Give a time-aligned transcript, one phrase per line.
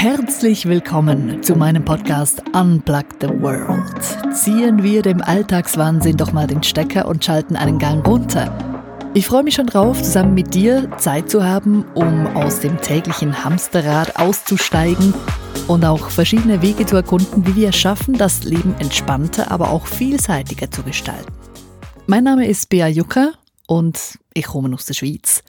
[0.00, 4.34] Herzlich willkommen zu meinem Podcast Unplug the World.
[4.34, 8.50] Ziehen wir dem Alltagswahnsinn doch mal den Stecker und schalten einen Gang runter.
[9.12, 13.44] Ich freue mich schon drauf, zusammen mit dir Zeit zu haben, um aus dem täglichen
[13.44, 15.12] Hamsterrad auszusteigen
[15.68, 19.86] und auch verschiedene Wege zu erkunden, wie wir es schaffen, das Leben entspannter, aber auch
[19.86, 21.30] vielseitiger zu gestalten.
[22.06, 23.34] Mein Name ist Bea Jucker
[23.66, 25.42] und ich komme aus der Schweiz.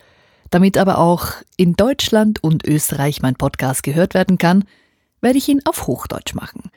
[0.51, 4.65] Damit aber auch in Deutschland und Österreich mein Podcast gehört werden kann,
[5.21, 6.69] werde ich ihn auf Hochdeutsch machen.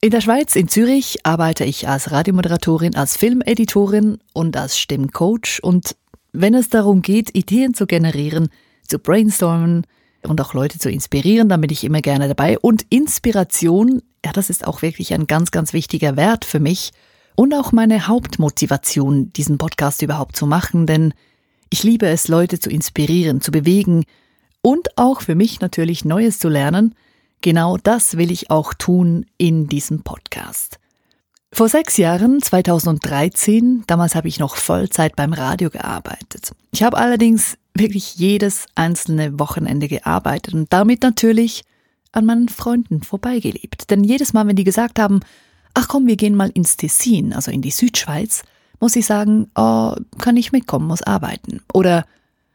[0.00, 5.60] In der Schweiz, in Zürich, arbeite ich als Radiomoderatorin, als Filmeditorin und als Stimmcoach.
[5.62, 5.96] Und
[6.32, 8.50] wenn es darum geht, Ideen zu generieren,
[8.86, 9.84] zu brainstormen
[10.22, 12.58] und auch Leute zu inspirieren, dann bin ich immer gerne dabei.
[12.58, 16.92] Und Inspiration, ja, das ist auch wirklich ein ganz, ganz wichtiger Wert für mich
[17.34, 21.14] und auch meine Hauptmotivation, diesen Podcast überhaupt zu machen, denn
[21.70, 24.04] ich liebe es, Leute zu inspirieren, zu bewegen
[24.62, 26.94] und auch für mich natürlich Neues zu lernen.
[27.40, 30.78] Genau das will ich auch tun in diesem Podcast.
[31.52, 36.50] Vor sechs Jahren, 2013, damals habe ich noch Vollzeit beim Radio gearbeitet.
[36.72, 41.62] Ich habe allerdings wirklich jedes einzelne Wochenende gearbeitet und damit natürlich
[42.12, 43.90] an meinen Freunden vorbeigelebt.
[43.90, 45.20] Denn jedes Mal, wenn die gesagt haben,
[45.74, 48.42] ach komm, wir gehen mal ins Tessin, also in die Südschweiz,
[48.80, 51.60] muss ich sagen, oh, kann ich mitkommen, muss arbeiten.
[51.72, 52.04] Oder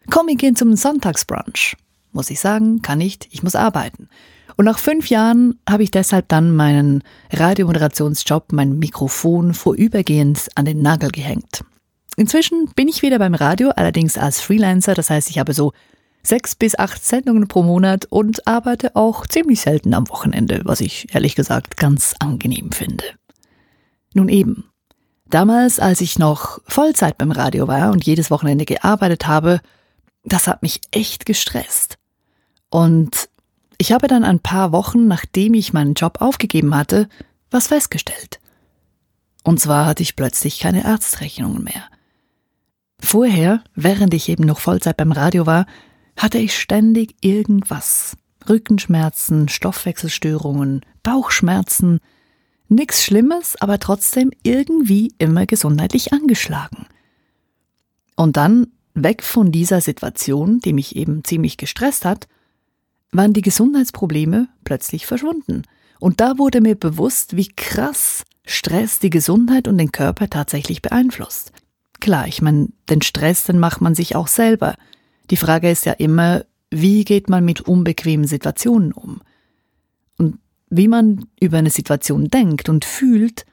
[0.10, 1.76] komm, wir gehen zum Sonntagsbrunch.
[2.12, 4.10] Muss ich sagen, kann nicht, ich muss arbeiten.
[4.58, 10.82] Und nach fünf Jahren habe ich deshalb dann meinen Radiomoderationsjob, mein Mikrofon vorübergehend an den
[10.82, 11.64] Nagel gehängt.
[12.18, 15.72] Inzwischen bin ich wieder beim Radio, allerdings als Freelancer, das heißt, ich habe so
[16.24, 21.14] sechs bis acht Sendungen pro Monat und arbeite auch ziemlich selten am Wochenende, was ich
[21.16, 23.06] ehrlich gesagt ganz angenehm finde.
[24.14, 24.66] Nun eben,
[25.32, 29.62] Damals, als ich noch Vollzeit beim Radio war und jedes Wochenende gearbeitet habe,
[30.26, 31.98] das hat mich echt gestresst.
[32.70, 33.30] Und
[33.78, 37.08] ich habe dann ein paar Wochen, nachdem ich meinen Job aufgegeben hatte,
[37.50, 38.42] was festgestellt.
[39.44, 41.86] Und zwar hatte ich plötzlich keine Arztrechnungen mehr.
[43.00, 45.66] Vorher, während ich eben noch Vollzeit beim Radio war,
[46.18, 48.18] hatte ich ständig irgendwas.
[48.50, 52.02] Rückenschmerzen, Stoffwechselstörungen, Bauchschmerzen,
[52.72, 56.88] Nix Schlimmes, aber trotzdem irgendwie immer gesundheitlich angeschlagen.
[58.16, 62.30] Und dann, weg von dieser Situation, die mich eben ziemlich gestresst hat,
[63.12, 65.64] waren die Gesundheitsprobleme plötzlich verschwunden.
[66.00, 71.52] Und da wurde mir bewusst, wie krass Stress die Gesundheit und den Körper tatsächlich beeinflusst.
[72.00, 74.76] Klar, ich meine, den Stress, den macht man sich auch selber.
[75.30, 79.20] Die Frage ist ja immer, wie geht man mit unbequemen Situationen um?
[80.74, 83.46] Wie man über eine Situation denkt und fühlt,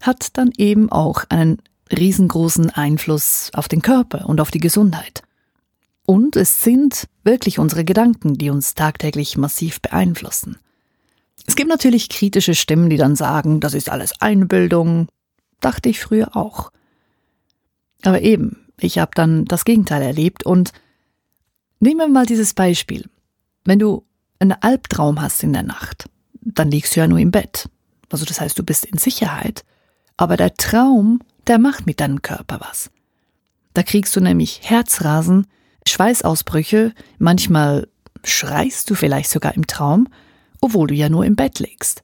[0.00, 1.60] hat dann eben auch einen
[1.90, 5.22] riesengroßen Einfluss auf den Körper und auf die Gesundheit.
[6.06, 10.58] Und es sind wirklich unsere Gedanken, die uns tagtäglich massiv beeinflussen.
[11.44, 15.08] Es gibt natürlich kritische Stimmen, die dann sagen, das ist alles Einbildung.
[15.58, 16.70] Dachte ich früher auch.
[18.02, 20.72] Aber eben, ich habe dann das Gegenteil erlebt und
[21.80, 23.10] nehmen wir mal dieses Beispiel.
[23.64, 24.06] Wenn du
[24.38, 26.08] einen Albtraum hast in der Nacht,
[26.40, 27.68] dann liegst du ja nur im Bett.
[28.10, 29.64] Also das heißt, du bist in Sicherheit.
[30.16, 32.90] Aber der Traum, der macht mit deinem Körper was.
[33.74, 35.46] Da kriegst du nämlich Herzrasen,
[35.86, 37.88] Schweißausbrüche, manchmal
[38.24, 40.08] schreist du vielleicht sogar im Traum,
[40.60, 42.02] obwohl du ja nur im Bett liegst.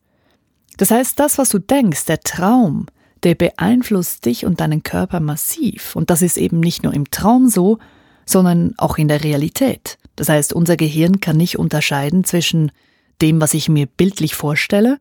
[0.77, 2.87] Das heißt, das, was du denkst, der Traum,
[3.23, 5.97] der beeinflusst dich und deinen Körper massiv.
[5.97, 7.79] Und das ist eben nicht nur im Traum so,
[8.25, 9.99] sondern auch in der Realität.
[10.17, 12.73] Das heißt, unser Gehirn kann nicht unterscheiden zwischen
[13.23, 14.99] dem, was ich mir bildlich vorstelle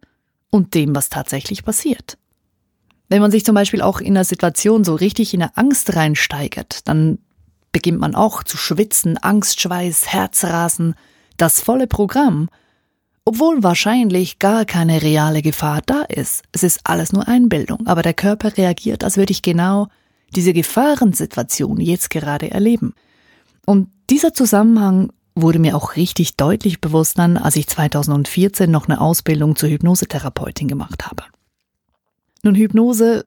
[0.50, 2.18] und dem, was tatsächlich passiert.
[3.10, 6.88] Wenn man sich zum Beispiel auch in einer Situation so richtig in eine Angst reinsteigert,
[6.88, 7.20] dann
[7.72, 10.96] beginnt man auch zu schwitzen, Angstschweiß, Herzrasen,
[11.38, 12.50] das volle Programm,
[13.26, 16.44] obwohl wahrscheinlich gar keine reale Gefahr da ist.
[16.52, 19.88] Es ist alles nur Einbildung, aber der Körper reagiert, als würde ich genau
[20.36, 22.94] diese Gefahrensituation jetzt gerade erleben.
[23.66, 29.02] Und dieser Zusammenhang wurde mir auch richtig deutlich bewusst dann, als ich 2014 noch eine
[29.02, 31.24] Ausbildung zur Hypnosetherapeutin gemacht habe.
[32.42, 33.26] Nun, Hypnose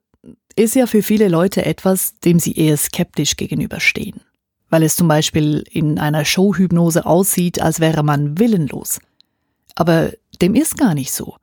[0.57, 4.23] ist ja für viele Leute etwas, dem sie eher skeptisch gegenüberstehen,
[4.71, 8.99] weil es zum Beispiel in einer Showhypnose aussieht, als wäre man willenlos.
[9.75, 11.37] Aber dem ist gar nicht so.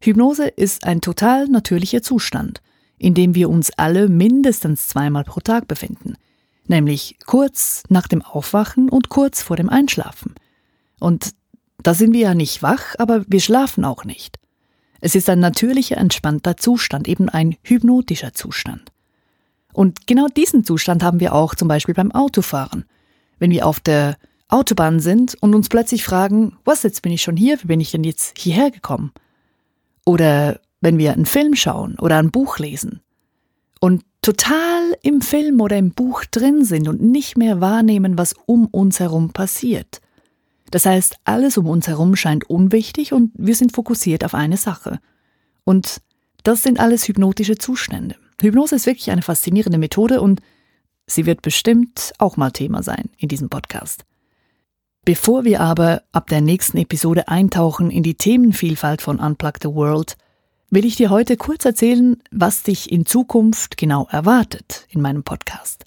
[0.00, 2.60] Hypnose ist ein total natürlicher Zustand,
[2.98, 6.14] in dem wir uns alle mindestens zweimal pro Tag befinden–
[6.68, 10.34] nämlich kurz nach dem Aufwachen und kurz vor dem Einschlafen.
[10.98, 11.34] Und
[11.82, 14.38] da sind wir ja nicht wach, aber wir schlafen auch nicht.
[15.00, 18.92] Es ist ein natürlicher, entspannter Zustand, eben ein hypnotischer Zustand.
[19.72, 22.86] Und genau diesen Zustand haben wir auch zum Beispiel beim Autofahren.
[23.38, 24.16] Wenn wir auf der
[24.48, 27.90] Autobahn sind und uns plötzlich fragen, was jetzt bin ich schon hier, wie bin ich
[27.90, 29.12] denn jetzt hierher gekommen?
[30.06, 33.00] Oder wenn wir einen Film schauen oder ein Buch lesen
[33.80, 38.66] und total im Film oder im Buch drin sind und nicht mehr wahrnehmen, was um
[38.66, 40.00] uns herum passiert.
[40.72, 44.98] Das heißt, alles um uns herum scheint unwichtig und wir sind fokussiert auf eine Sache.
[45.62, 46.00] Und
[46.42, 48.16] das sind alles hypnotische Zustände.
[48.40, 50.40] Hypnose ist wirklich eine faszinierende Methode und
[51.06, 54.04] sie wird bestimmt auch mal Thema sein in diesem Podcast.
[55.04, 60.16] Bevor wir aber ab der nächsten Episode eintauchen in die Themenvielfalt von Unplug the World,
[60.70, 65.84] will ich dir heute kurz erzählen, was dich in Zukunft genau erwartet in meinem Podcast.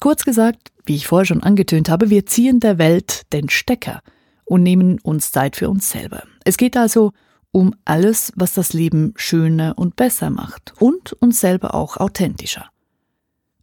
[0.00, 4.02] Kurz gesagt, wie ich vorher schon angetönt habe, wir ziehen der Welt den Stecker
[4.44, 6.24] und nehmen uns Zeit für uns selber.
[6.44, 7.12] Es geht also
[7.52, 12.70] um alles, was das Leben schöner und besser macht und uns selber auch authentischer.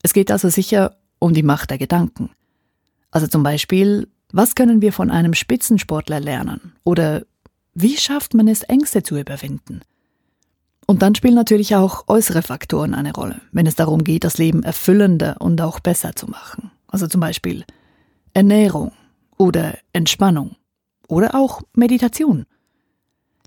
[0.02, 2.30] Es geht also sicher um die Macht der Gedanken.
[3.12, 6.74] Also zum Beispiel, was können wir von einem Spitzensportler lernen?
[6.84, 7.24] Oder
[7.74, 9.82] wie schafft man es, Ängste zu überwinden?
[10.90, 14.64] Und dann spielen natürlich auch äußere Faktoren eine Rolle, wenn es darum geht, das Leben
[14.64, 16.72] erfüllender und auch besser zu machen.
[16.88, 17.64] Also zum Beispiel
[18.34, 18.92] Ernährung
[19.38, 20.56] oder Entspannung
[21.08, 22.48] oder auch Meditation.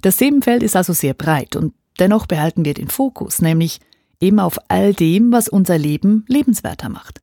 [0.02, 3.80] Das Themenfeld ist also sehr breit und dennoch behalten wir den Fokus, nämlich
[4.20, 7.22] eben auf all dem, was unser Leben lebenswerter macht.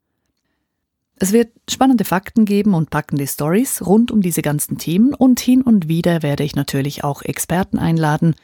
[1.16, 5.62] Es wird spannende Fakten geben und packende Stories rund um diese ganzen Themen und hin
[5.62, 8.36] und wieder werde ich natürlich auch Experten einladen,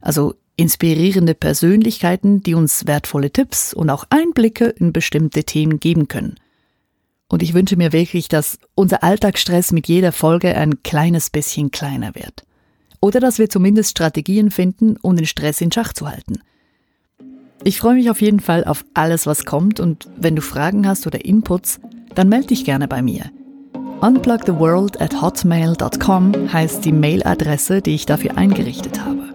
[0.00, 6.36] also inspirierende Persönlichkeiten, die uns wertvolle Tipps und auch Einblicke in bestimmte Themen geben können.
[7.28, 12.14] Und ich wünsche mir wirklich, dass unser Alltagsstress mit jeder Folge ein kleines bisschen kleiner
[12.14, 12.44] wird.
[13.00, 16.40] Oder dass wir zumindest Strategien finden, um den Stress in Schach zu halten.
[17.62, 21.06] Ich freue mich auf jeden Fall auf alles, was kommt und wenn du Fragen hast
[21.06, 21.80] oder Inputs,
[22.14, 23.30] dann melde dich gerne bei mir.
[24.00, 29.33] Unplugtheworld at hotmail.com heißt die Mailadresse, die ich dafür eingerichtet habe.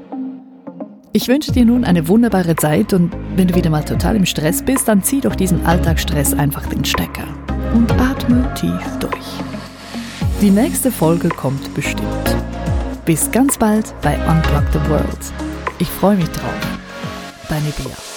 [1.11, 4.61] Ich wünsche dir nun eine wunderbare Zeit und wenn du wieder mal total im Stress
[4.61, 7.27] bist, dann zieh doch diesen Alltagsstress einfach den Stecker
[7.73, 9.25] und atme tief durch.
[10.39, 12.35] Die nächste Folge kommt bestimmt.
[13.05, 15.33] Bis ganz bald bei Unplug the World.
[15.79, 16.79] Ich freue mich drauf.
[17.49, 18.08] Deine Bea.